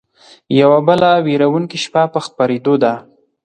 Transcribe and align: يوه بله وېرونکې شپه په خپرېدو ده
يوه 0.59 0.79
بله 0.87 1.11
وېرونکې 1.25 1.77
شپه 1.83 2.03
په 2.13 2.19
خپرېدو 2.25 2.73
ده 2.83 2.93